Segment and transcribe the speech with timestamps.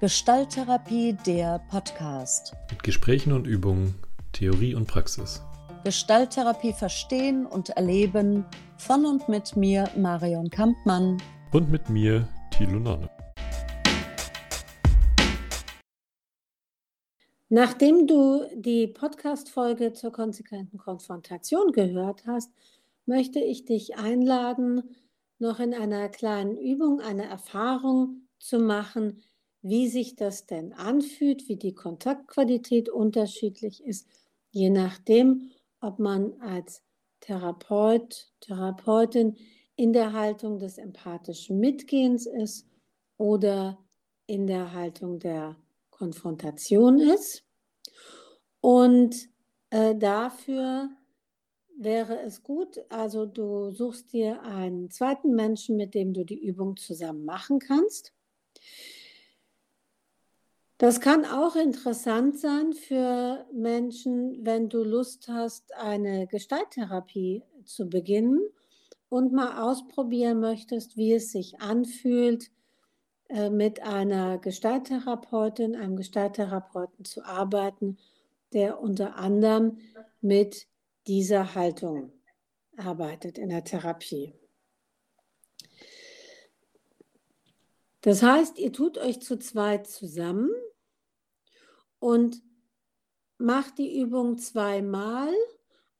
[0.00, 2.56] Gestalttherapie, der Podcast.
[2.70, 3.94] Mit Gesprächen und Übungen,
[4.32, 5.42] Theorie und Praxis.
[5.84, 8.46] Gestalttherapie verstehen und erleben
[8.78, 11.22] von und mit mir, Marion Kampmann.
[11.52, 13.10] Und mit mir, Thilo Nonne.
[17.50, 22.50] Nachdem du die Podcast-Folge zur konsequenten Konfrontation gehört hast,
[23.04, 24.96] möchte ich dich einladen,
[25.38, 29.22] noch in einer kleinen Übung eine Erfahrung zu machen,
[29.62, 34.06] wie sich das denn anfühlt, wie die Kontaktqualität unterschiedlich ist,
[34.50, 36.82] je nachdem, ob man als
[37.20, 39.36] Therapeut, Therapeutin
[39.76, 42.66] in der Haltung des empathischen Mitgehens ist
[43.16, 43.78] oder
[44.26, 45.56] in der Haltung der
[45.90, 47.44] Konfrontation ist.
[48.60, 49.28] Und
[49.70, 50.90] äh, dafür
[51.76, 56.76] wäre es gut, also du suchst dir einen zweiten Menschen, mit dem du die Übung
[56.76, 58.12] zusammen machen kannst.
[60.80, 68.40] Das kann auch interessant sein für Menschen, wenn du Lust hast, eine Gestalttherapie zu beginnen
[69.10, 72.50] und mal ausprobieren möchtest, wie es sich anfühlt,
[73.28, 77.98] äh, mit einer Gestalttherapeutin, einem Gestalttherapeuten zu arbeiten,
[78.54, 79.80] der unter anderem
[80.22, 80.66] mit
[81.06, 82.10] dieser Haltung
[82.78, 84.32] arbeitet in der Therapie.
[88.00, 90.48] Das heißt, ihr tut euch zu zweit zusammen
[92.00, 92.42] und
[93.38, 95.32] macht die Übung zweimal.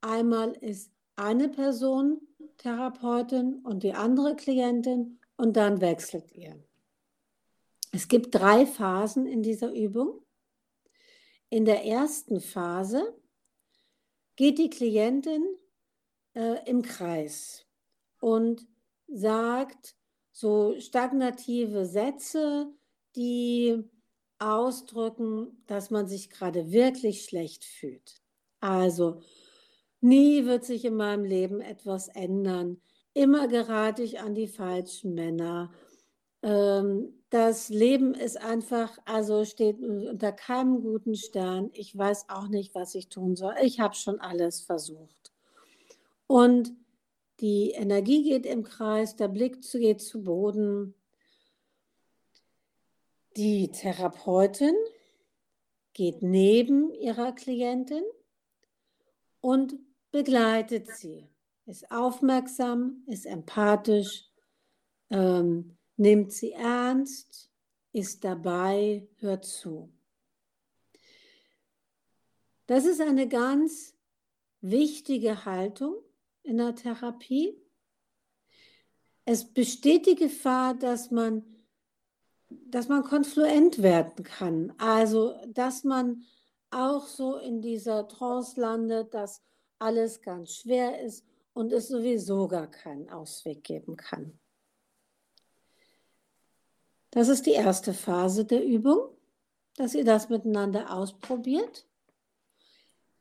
[0.00, 2.20] Einmal ist eine Person
[2.56, 6.62] Therapeutin und die andere Klientin und dann wechselt ihr.
[7.92, 10.24] Es gibt drei Phasen in dieser Übung.
[11.50, 13.16] In der ersten Phase
[14.36, 15.42] geht die Klientin
[16.34, 17.66] äh, im Kreis
[18.20, 18.66] und
[19.06, 19.96] sagt
[20.32, 22.72] so stagnative Sätze,
[23.16, 23.82] die
[24.38, 28.22] ausdrücken, dass man sich gerade wirklich schlecht fühlt.
[28.60, 29.20] Also,
[30.00, 32.80] nie wird sich in meinem Leben etwas ändern.
[33.14, 35.72] Immer gerate ich an die falschen Männer.
[36.42, 41.70] Ähm, das Leben ist einfach, also steht unter keinem guten Stern.
[41.72, 43.54] Ich weiß auch nicht, was ich tun soll.
[43.62, 45.32] Ich habe schon alles versucht.
[46.26, 46.72] Und
[47.40, 50.94] die Energie geht im Kreis, der Blick geht zu Boden.
[53.38, 54.74] Die Therapeutin
[55.92, 58.02] geht neben ihrer Klientin
[59.40, 59.76] und
[60.10, 61.28] begleitet sie,
[61.64, 64.28] ist aufmerksam, ist empathisch,
[65.10, 67.48] ähm, nimmt sie ernst,
[67.92, 69.92] ist dabei, hört zu.
[72.66, 73.94] Das ist eine ganz
[74.62, 75.94] wichtige Haltung
[76.42, 77.56] in der Therapie.
[79.24, 81.54] Es besteht die Gefahr, dass man
[82.50, 84.72] dass man konfluent werden kann.
[84.78, 86.22] Also, dass man
[86.70, 89.42] auch so in dieser Trance landet, dass
[89.78, 94.38] alles ganz schwer ist und es sowieso gar keinen Ausweg geben kann.
[97.10, 99.08] Das ist die erste Phase der Übung,
[99.76, 101.86] dass ihr das miteinander ausprobiert.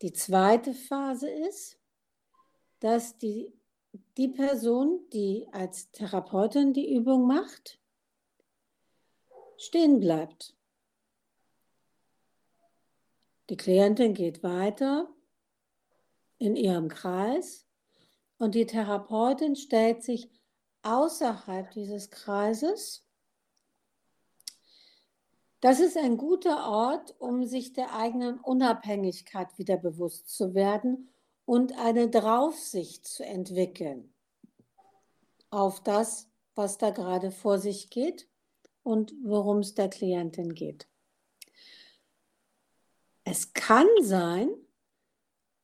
[0.00, 1.78] Die zweite Phase ist,
[2.80, 3.52] dass die,
[4.16, 7.78] die Person, die als Therapeutin die Übung macht,
[9.56, 10.54] stehen bleibt.
[13.50, 15.08] Die Klientin geht weiter
[16.38, 17.66] in ihrem Kreis
[18.38, 20.30] und die Therapeutin stellt sich
[20.82, 23.06] außerhalb dieses Kreises.
[25.60, 31.08] Das ist ein guter Ort, um sich der eigenen Unabhängigkeit wieder bewusst zu werden
[31.46, 34.14] und eine Draufsicht zu entwickeln
[35.50, 38.28] auf das, was da gerade vor sich geht
[38.84, 40.86] und worum es der Klientin geht.
[43.24, 44.50] Es kann sein,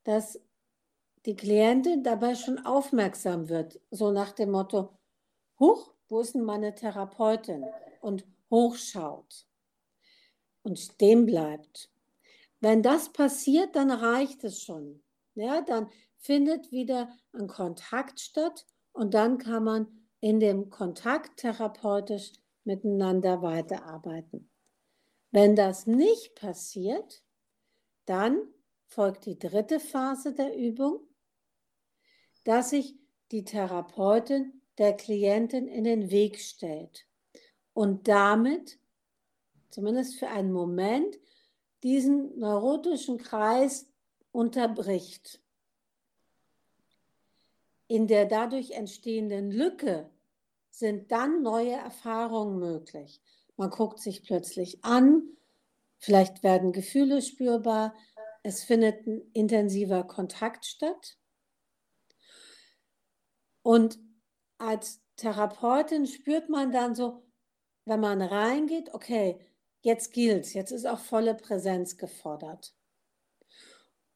[0.03, 0.41] dass
[1.26, 4.98] die Klientin dabei schon aufmerksam wird, so nach dem Motto,
[5.60, 7.66] Huch, wo ist denn meine Therapeutin?
[8.00, 9.47] Und hochschaut
[10.62, 11.91] und stehen bleibt.
[12.60, 15.03] Wenn das passiert, dann reicht es schon.
[15.34, 19.86] Ja, dann findet wieder ein Kontakt statt und dann kann man
[20.21, 22.33] in dem Kontakt therapeutisch
[22.65, 24.51] miteinander weiterarbeiten.
[25.30, 27.22] Wenn das nicht passiert,
[28.04, 28.41] dann
[28.89, 31.07] folgt die dritte Phase der Übung,
[32.45, 32.97] dass sich
[33.30, 37.07] die Therapeutin der Klientin in den Weg stellt
[37.72, 38.80] und damit,
[39.71, 41.18] zumindest für einen Moment,
[41.83, 43.91] diesen neurotischen Kreis
[44.33, 45.41] unterbricht.
[47.86, 50.10] In der dadurch entstehenden Lücke
[50.70, 53.20] sind dann neue Erfahrungen möglich.
[53.56, 55.22] Man guckt sich plötzlich an,
[55.98, 57.94] vielleicht werden Gefühle spürbar,
[58.42, 61.18] es findet ein intensiver Kontakt statt.
[63.62, 63.98] Und
[64.58, 67.22] als Therapeutin spürt man dann so,
[67.84, 69.38] wenn man reingeht, okay,
[69.82, 72.74] jetzt gilt jetzt ist auch volle Präsenz gefordert.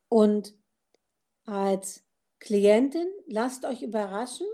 [0.09, 0.55] Und
[1.45, 2.05] als
[2.39, 4.47] Klientin lasst euch überraschen,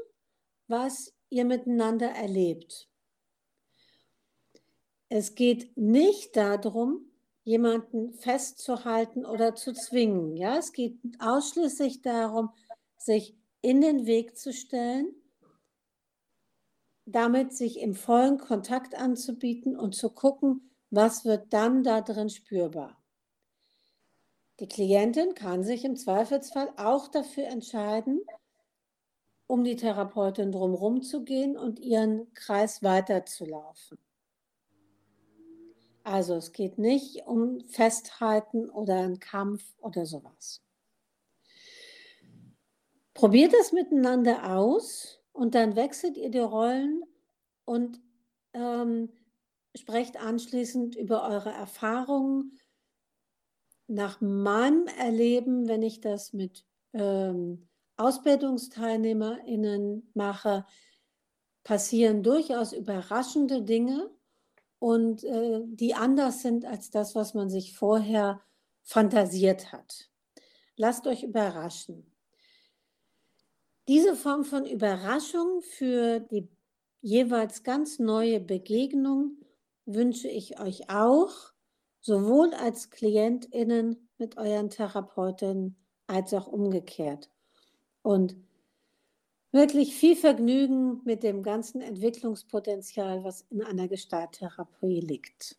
[0.67, 2.89] was ihr miteinander erlebt.
[5.09, 7.11] Es geht nicht darum,
[7.45, 10.37] jemanden festzuhalten oder zu zwingen.
[10.37, 12.51] Ja, es geht ausschließlich darum,
[12.97, 15.15] sich in den Weg zu stellen,
[17.07, 23.03] damit sich im vollen Kontakt anzubieten und zu gucken, was wird dann da drin spürbar.
[24.61, 28.21] Die Klientin kann sich im Zweifelsfall auch dafür entscheiden,
[29.51, 33.99] um die Therapeutin drumherum zu gehen und ihren Kreis weiterzulaufen.
[36.05, 40.63] Also es geht nicht um Festhalten oder einen Kampf oder sowas.
[43.13, 47.03] Probiert es miteinander aus und dann wechselt ihr die Rollen
[47.65, 48.01] und
[48.55, 49.11] ähm,
[49.77, 52.59] sprecht anschließend über eure Erfahrungen,
[53.89, 57.69] nach meinem Erleben, wenn ich das mit ähm,
[58.01, 60.65] AusbildungsteilnehmerInnen mache,
[61.63, 64.11] passieren durchaus überraschende Dinge
[64.79, 68.41] und äh, die anders sind als das, was man sich vorher
[68.83, 70.11] fantasiert hat.
[70.77, 72.07] Lasst euch überraschen.
[73.89, 76.49] Diese Form von Überraschung für die
[77.03, 79.39] jeweils ganz neue Begegnung
[79.85, 81.53] wünsche ich euch auch
[82.01, 85.77] sowohl als KlientInnen mit euren Therapeutinnen
[86.07, 87.31] als auch umgekehrt.
[88.03, 88.37] Und
[89.53, 95.57] wirklich viel Vergnügen mit dem ganzen Entwicklungspotenzial, was in einer Gestalttherapie liegt.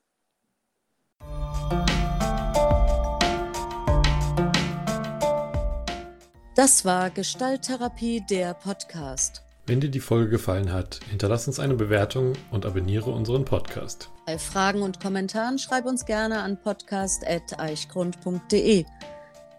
[6.55, 9.41] Das war Gestalttherapie, der Podcast.
[9.67, 14.09] Wenn dir die Folge gefallen hat, hinterlass uns eine Bewertung und abonniere unseren Podcast.
[14.25, 18.83] Bei Fragen und Kommentaren schreib uns gerne an podcast.eichgrund.de.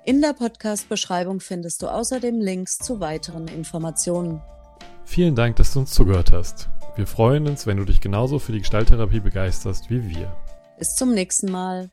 [0.04, 4.40] In der Podcast-Beschreibung findest du außerdem Links zu weiteren Informationen.
[5.04, 6.68] Vielen Dank, dass du uns zugehört hast.
[6.96, 10.34] Wir freuen uns, wenn du dich genauso für die Gestalttherapie begeisterst wie wir.
[10.76, 11.90] Bis zum nächsten Mal.